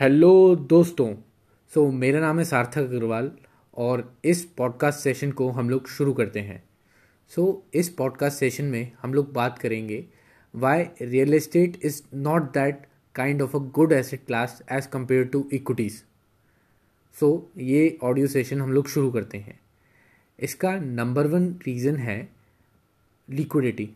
Hello 0.00 0.56
दोस्तों। 0.56 1.14
सो 1.74 1.86
so, 1.86 1.94
मेरा 1.94 2.20
नाम 2.20 2.38
है 2.38 2.44
सार्थक 2.44 2.78
अग्रवाल 2.78 3.32
और 3.76 4.16
इस 4.24 4.44
पॉडकास्ट 4.44 5.00
सेशन 5.00 5.32
को 5.32 5.50
हम 5.50 5.70
लोग 5.70 5.88
शुरू 5.88 6.12
करते 6.12 6.40
हैं। 6.40 6.62
सो 7.28 7.64
so, 7.66 7.76
इस 7.76 7.88
पॉडकास्ट 7.88 8.38
सेशन 8.38 8.64
में 8.64 8.92
हम 9.02 9.14
लोग 9.14 9.32
बात 9.32 9.58
करेंगे 9.58 10.04
why 10.54 10.82
real 11.02 11.34
estate 11.34 11.78
is 11.84 12.02
not 12.14 12.42
that 12.42 12.86
kind 13.14 13.42
of 13.42 13.56
a 13.56 13.60
good 13.60 13.92
asset 13.92 14.24
class 14.26 14.62
as 14.72 14.86
compare 14.86 15.24
to 15.24 15.48
equities 15.52 16.02
so 17.20 17.50
ये 17.58 17.98
ऑडियो 18.02 18.26
सेशन 18.26 18.60
हम 18.60 18.72
लोग 18.72 18.88
शुरू 18.88 19.10
करते 19.10 19.38
हैं। 19.38 19.60
इसका 20.40 20.78
नंबर 20.80 21.26
वन 21.26 21.54
रीज़न 21.66 21.96
है 21.96 22.28
लिक्विडिटी 23.30 23.90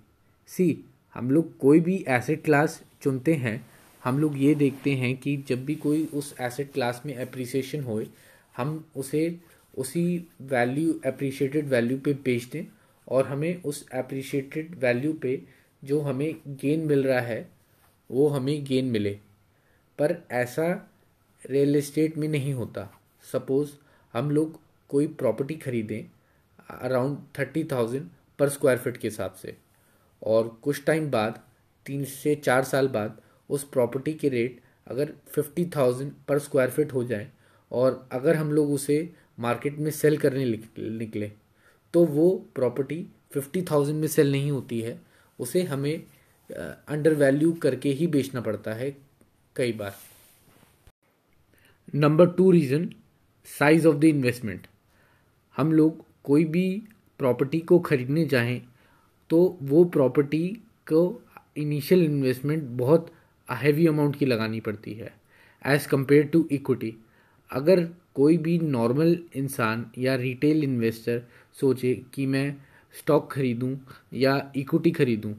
सी 0.46 0.84
हम 1.14 1.30
लोग 1.30 1.58
कोई 1.58 1.80
भी 1.80 2.04
एसेट 2.08 2.44
क्लास 2.44 2.82
चुनते 3.02 3.34
हैं 3.34 3.73
हम 4.04 4.18
लोग 4.18 4.38
ये 4.38 4.54
देखते 4.54 4.92
हैं 4.92 5.16
कि 5.16 5.36
जब 5.48 5.64
भी 5.64 5.74
कोई 5.74 6.04
उस 6.14 6.34
एसेट 6.40 6.72
क्लास 6.72 7.02
में 7.06 7.14
अप्रिसिएशन 7.16 7.82
होए, 7.84 8.06
हम 8.56 8.84
उसे 8.96 9.40
उसी 9.78 10.28
वैल्यू 10.40 10.92
अप्रिशिएटेड 11.06 11.68
वैल्यू 11.68 11.98
पे 11.98 12.12
बेच 12.14 12.44
दें 12.44 12.64
और 13.08 13.26
हमें 13.26 13.62
उस 13.62 13.88
अप्रिशिएटेड 13.90 14.74
वैल्यू 14.74 15.12
पे 15.12 15.42
जो 15.84 16.00
हमें 16.00 16.34
गेन 16.48 16.80
मिल 16.80 17.02
रहा 17.02 17.20
है, 17.20 17.48
वो 18.10 18.28
हमें 18.28 18.64
गेन 18.64 18.84
मिले। 18.84 19.18
पर 19.98 20.16
ऐसा 20.30 20.90
रियल 21.50 21.76
एस्टेट 21.76 22.16
में 22.16 22.28
नहीं 22.28 22.54
होता। 22.54 22.88
सपोज़ 23.32 23.70
हम 24.14 24.30
लोग 24.30 24.60
कोई 24.88 25.06
प्रॉपर्टी 25.06 25.54
खरीदें 25.54 26.02
around 26.78 27.18
thirty 27.38 27.64
thousand 27.64 28.08
per 28.38 28.48
square 28.48 28.78
feet 28.78 28.96
के 28.96 29.08
हिसाब 29.08 29.32
से 29.32 29.56
और 30.22 30.48
कुछ 30.62 30.84
टाइम 30.84 31.10
बाद, 31.10 31.40
तीन 31.86 32.04
से 32.04 32.34
चार 32.34 32.64
साल 32.64 32.88
बाद 32.88 33.20
उस 33.50 33.64
प्रॉपर्टी 33.68 34.12
के 34.14 34.28
रेट 34.28 34.60
अगर 34.86 35.12
fifty 35.34 35.64
thousand 35.76 36.12
per 36.28 36.38
square 36.38 36.70
feet 36.70 36.92
हो 36.92 37.04
जाए 37.04 37.30
और 37.70 38.06
अगर 38.12 38.36
हम 38.36 38.52
लोग 38.52 38.72
उसे 38.72 38.98
मार्केट 39.40 39.78
में 39.78 39.90
सेल 39.90 40.16
करने 40.18 40.44
निकले 40.98 41.30
तो 41.94 42.04
वो 42.06 42.30
प्रॉपर्टी 42.54 43.06
फिफ्टी 43.32 43.62
थाउज़ेंड 43.70 44.00
में 44.00 44.08
सेल 44.08 44.30
नहीं 44.32 44.50
होती 44.50 44.80
है। 44.80 44.98
उसे 45.38 45.62
हमें 45.64 46.02
अंडर 46.50 47.14
वैल्यू 47.14 47.52
करके 47.62 47.88
ही 47.90 48.06
बेचना 48.06 48.40
पड़ता 48.40 48.72
है 48.74 48.90
कई 49.56 49.72
बार। 49.72 49.94
Number 51.94 52.26
two 52.28 52.50
reason 52.50 52.88
size 53.48 53.86
of 53.86 53.96
the 53.96 54.04
investment 54.04 54.66
हम 55.56 55.72
लोग 55.72 56.04
कोई 56.24 56.44
भी 56.44 56.66
प्रॉपर्टी 57.20 57.60
को 57.60 57.78
खरीदने 57.80 58.24
जाएँ 58.26 58.60
तो 59.30 59.58
वो 59.62 59.84
प्रॉपर्टी 59.96 60.46
को 60.92 61.02
इनिशियल 61.56 62.02
इन्वेस्टमेंट 62.04 62.62
बहुत 62.78 63.10
हैवी 63.52 63.86
अमाउंट 63.86 64.16
की 64.16 64.26
लगानी 64.26 64.60
पड़ती 64.60 64.94
है 64.94 65.12
एज़ 65.66 65.88
कंपेयर 65.88 66.24
टू 66.26 66.48
इक्विटी 66.52 66.94
अगर 67.50 67.84
कोई 68.14 68.38
भी 68.38 68.58
नॉर्मल 68.58 69.18
इंसान 69.36 69.86
या 69.98 70.14
रिटेल 70.14 70.64
इन्वेस्टर 70.64 71.22
सोचे 71.60 71.94
कि 72.14 72.26
मैं 72.26 72.56
स्टॉक 72.98 73.32
खरीदूं 73.32 73.76
या 74.14 74.52
इक्विटी 74.56 74.90
खरीदूं 74.90 75.32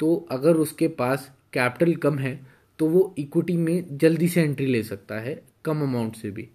तो 0.00 0.14
अगर 0.30 0.56
उसके 0.56 0.88
पास 0.88 1.30
कैपिटल 1.52 1.94
कम 1.94 2.18
है 2.18 2.58
तो 2.78 2.86
वो 2.86 3.14
इक्विटी 3.18 3.56
में 3.56 3.96
जल्दी 3.98 4.28
से 4.28 4.42
एंट्री 4.42 4.66
ले 4.66 4.82
सकता 4.82 5.18
है, 5.20 5.42
कम 5.64 5.82
अमाउंट 5.82 6.16
से 6.16 6.30
भी. 6.30 6.48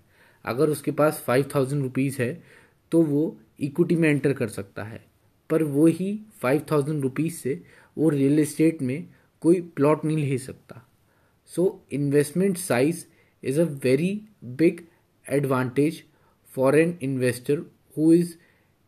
अगर 0.46 0.70
उसके 0.70 0.92
पास 0.92 1.24
फाइव 1.28 1.50
थाउज़ेंड 1.56 1.82
रुपीज़ 1.84 2.22
है 2.22 2.44
तो 2.92 3.02
वो 3.02 3.38
इक्विटी 3.60 3.96
में 3.96 4.10
एंटर 4.10 4.34
कर 4.34 4.48
सकता 4.48 4.84
है. 4.84 5.04
पर 5.50 5.64
वो 5.64 5.86
ही 5.88 6.20
फाइव 6.42 6.66
थाउज़ेंड 6.72 7.02
रुपीज़ 7.04 7.34
से 7.34 7.62
वो 7.98 8.10
रियल 8.10 8.40
इस्टेट 8.40 8.82
में 8.82 9.08
कोई 9.44 9.62
प्लॉट 9.76 10.06
नहीं 10.06 10.18
ले 10.18 10.38
सकता। 10.38 10.86
So 11.52 11.64
investment 11.94 12.58
size 12.58 13.06
is 13.44 13.60
a 13.62 13.64
very 13.84 14.12
big 14.62 14.82
advantage 15.26 16.04
for 16.48 16.80
an 16.80 16.98
investor 17.04 17.66
who 17.98 18.12
is 18.14 18.36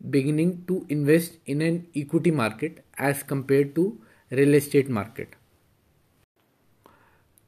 beginning 0.02 0.54
to 0.68 0.86
invest 0.92 1.50
in 1.50 1.62
an 1.62 1.84
equity 1.96 2.32
market 2.34 2.84
as 3.02 3.22
compare 3.30 3.72
to 3.76 3.92
real 4.32 4.56
estate 4.56 4.90
market 4.92 5.36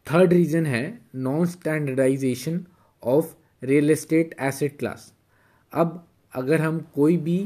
third 0.08 0.34
reason 0.34 0.66
है 0.66 0.84
non 1.16 1.46
standardization 1.46 2.66
of 3.04 3.36
real 3.62 3.92
estate 3.92 4.36
asset 4.42 4.78
class 4.80 5.12
अब 5.74 6.04
अगर 6.34 6.62
हम 6.62 6.80
कोई 6.96 7.18
भी 7.18 7.40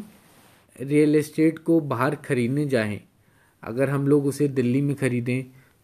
real 0.76 1.16
estate 1.16 1.60
को 1.60 1.80
बाहर 1.82 2.16
खरीदने 2.26 2.66
जाएँ, 2.66 3.00
अगर 3.64 3.90
हम 3.90 4.08
लोग 4.08 4.26
उसे 4.26 4.48
दिल्ली 4.50 4.82
में 4.82 4.96
ख़रीदें 4.96 5.44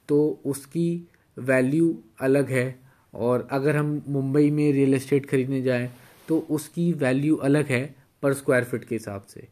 तो 0.09 0.41
उसकी 0.45 0.89
वैल्यू 1.37 1.95
अलग 2.21 2.49
है। 2.49 2.79
और 3.13 3.47
अगर 3.51 3.75
हम 3.75 4.01
मुंबई 4.07 4.49
में 4.51 4.71
रियल 4.73 4.93
एस्टेट 4.93 5.25
खरीदने 5.25 5.61
जाएँ 5.61 5.89
तो 6.27 6.37
उसकी 6.49 6.91
वैल्यू 6.93 7.35
अलग 7.37 7.65
है 7.65 7.95
पर 8.23 8.33
स्क्वायर 8.33 8.63
फिट 8.63 8.83
के 8.83 8.95
हिसाब 8.95 9.21
से। 9.29 9.47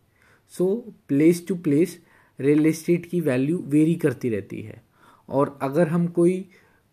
So 0.53 0.65
place 1.07 1.45
to 1.47 1.55
place 1.57 1.97
real 2.39 2.65
estate 2.65 3.05
की 3.05 3.21
वैल्यू 3.21 3.57
वेरी 3.67 3.95
करती 3.95 4.29
रहती 4.29 4.61
है। 4.61 4.81
और 5.29 5.57
अगर 5.61 5.87
हम 5.87 6.07
कोई 6.07 6.45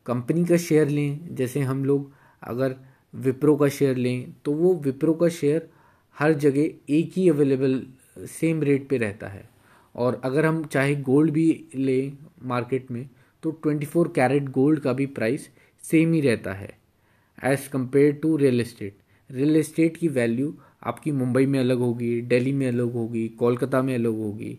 कंपनी 0.07 0.45
का 0.45 0.57
शेयर 0.57 0.89
लें, 0.89 1.35
जैसे 1.35 1.61
हम 1.61 1.85
लोग 1.85 2.13
अगर 2.43 2.75
विप्रो 3.15 3.57
का 3.57 3.69
शेयर 3.69 3.97
लें 3.97 4.33
तो 4.45 4.53
वो 4.53 4.75
विप्रो 4.75 5.15
का 5.15 5.29
शेयर 5.31 5.69
हर 6.17 6.33
जगह 6.35 6.95
एक 6.95 7.13
ही 7.17 7.29
अवेलेबल 7.29 7.83
सेम 8.31 8.63
रेट 8.63 8.89
पे 8.89 8.99
रहता 8.99 9.29
है। 9.29 9.49
और 9.95 10.21
अगर 10.25 10.47
हम 10.47 10.65
चाहे 10.65 10.95
गोल्ड 11.03 11.31
भी 11.31 11.65
लें 11.75 12.17
मार्केट 12.45 12.91
में 12.91 13.09
तो 13.43 13.51
ट्वेंटी 13.63 13.87
फोर 13.87 14.13
कैरेट 14.17 14.49
गोल्ड 14.49 14.81
का 14.81 14.93
भी 14.93 15.07
प्राइस 15.17 15.49
सेम 15.85 16.13
ही 16.13 16.21
रहता 16.21 16.53
है 16.53 16.71
as 17.45 17.69
compare 17.71 18.13
to 18.13 18.37
real 18.37 18.61
estate 18.61 18.97
real 19.31 19.57
estate 19.57 19.97
की 19.97 20.09
वैल्यू 20.09 20.55
आपकी 20.83 21.13
मुंबई 21.13 21.47
में 21.47 21.59
अलग 21.61 21.79
होगी, 21.79 22.21
दिल्ली 22.23 22.53
में 22.53 22.67
अलग 22.69 22.93
होगी, 22.93 23.29
कोलकाता 23.29 23.83
में 23.83 23.95
अलग 23.95 24.19
होगी। 24.19 24.59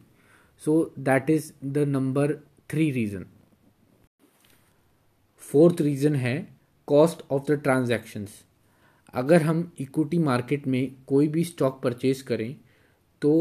So 0.62 0.94
that 1.00 1.30
is 1.30 1.52
the 1.66 1.78
number 1.88 2.34
three 2.70 2.90
reason 2.92 3.26
fourth 5.42 5.82
reason 5.82 6.16
है 6.16 6.36
कॉस्ट 6.88 7.22
ऑफ़ 7.32 7.52
द 7.52 7.60
ट्रांजैक्शंस 7.64 8.44
अगर 9.14 9.42
हम 9.42 9.72
इक्विटी 9.80 10.18
मार्केट 10.20 10.68
में 10.68 10.96
कोई 11.08 11.28
भी 11.28 11.44
स्टॉक 11.44 11.80
परचेज 11.84 12.22
करें 12.22 12.56
तो 13.22 13.34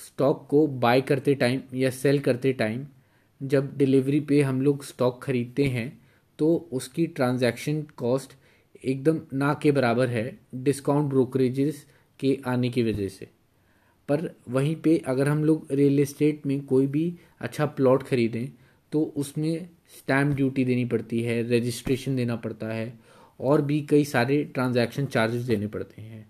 स्टॉक 0.00 0.46
को 0.50 0.66
बाय 0.66 1.00
करते 1.00 1.34
टाइम 1.34 1.60
या 1.74 1.90
सेल 1.90 2.18
करते 2.18 2.52
टाइम 2.52 2.86
जब 3.40 3.76
डिलीवरी 3.78 4.20
पे 4.20 4.40
हम 4.42 4.60
लोग 4.62 4.84
स्टॉक 4.84 5.22
खरीदते 5.22 5.64
हैं 5.64 5.88
तो 6.38 6.54
उसकी 6.72 7.06
ट्रांजैक्शन 7.06 7.82
कॉस्ट 7.96 8.32
एकदम 8.84 9.20
ना 9.32 9.52
के 9.62 9.72
बराबर 9.72 10.08
है 10.08 10.38
डिस्काउंट 10.54 11.08
ब्रोकरेजेस 11.10 11.84
के 12.20 12.38
आने 12.46 12.68
की 12.70 12.82
वजह 12.82 13.08
से। 13.08 13.28
पर 14.08 14.30
वहीं 14.48 14.74
पे 14.76 14.96
अगर 15.06 15.28
हम 15.28 15.44
लोग 15.44 15.66
रियल 15.72 16.00
एस्टेट 16.00 16.46
में 16.46 16.64
कोई 16.66 16.86
भी 16.86 17.14
अच्छा 17.40 17.66
प्लॉट 17.66 18.02
खरीदें 18.02 18.48
तो 18.92 19.02
उसमें 19.16 19.68
स्टैम्प 19.98 20.36
ड्यूटी 20.36 20.64
देनी 20.64 20.84
पड़ती 20.84 21.20
है 21.22 21.42
रजिस्ट्रेशन 21.50 22.16
देना 22.16 22.36
पड़ता 22.36 22.66
है, 22.66 22.98
और 23.40 23.62
भी 23.62 23.80
कई 23.80 24.04
सारे 24.04 24.42
ट्रांजैक्शन 24.44 25.06
चार्जेस 25.06 25.42
देने 25.42 25.66
पड़ते 25.66 26.02
हैं, 26.02 26.26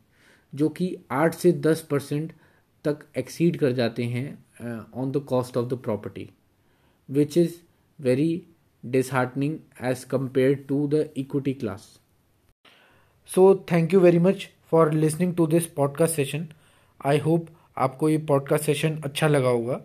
जो 0.53 0.69
कि 0.69 0.97
आठ 1.11 1.35
से 1.35 1.53
दस 1.53 1.87
परसेंट 1.91 2.33
तक 2.85 3.07
एक्सीड 3.19 3.57
कर 3.57 3.73
जाते 3.73 4.05
हैं 4.05 4.87
on 4.95 5.13
the 5.13 5.25
cost 5.29 5.57
of 5.57 5.67
the 5.67 5.79
property 5.79 6.29
which 7.09 7.37
is 7.37 7.59
very 7.99 8.45
disheartening 8.85 9.63
as 9.81 10.05
compared 10.05 10.69
to 10.69 10.87
the 10.87 11.11
equity 11.17 11.55
class. 11.55 11.99
So, 13.29 13.55
thank 13.67 13.93
you 13.93 14.01
very 14.01 14.19
much 14.19 14.51
for 14.63 14.93
listening 14.93 15.35
to 15.35 15.47
this 15.47 15.67
podcast 15.67 16.15
session. 16.15 16.49
I 17.01 17.17
hope 17.19 17.51
आपको 17.79 18.09
ये 18.09 18.19
podcast 18.29 18.65
session 18.65 19.01
अच्छा 19.05 19.29
लगा 19.29 19.49
होगा 19.49 19.81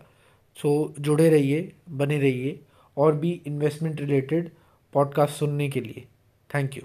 so, 0.56 1.00
जुड़े 1.00 1.28
रहिए 1.30 1.72
बने 1.90 2.18
रहिए 2.18 2.60
और 2.96 3.16
भी 3.16 3.30
इन्वेस्टमेंट 3.46 4.00
रिलेटेड 4.00 4.50
पॉडकास्ट 4.92 5.34
सुनने 5.34 5.68
के 5.68 5.80
लिए 5.80 6.04
थैंक 6.54 6.76
यू 6.76 6.82